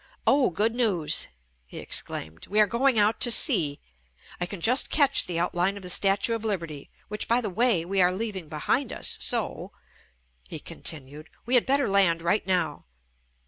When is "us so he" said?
8.91-10.57